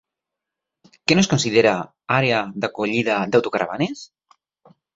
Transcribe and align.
Què 1.11 1.17
no 1.17 1.23
es 1.23 1.29
considera 1.33 1.75
àrea 2.21 2.41
d'acollida 2.65 3.21
d'autocaravanes? 3.37 4.05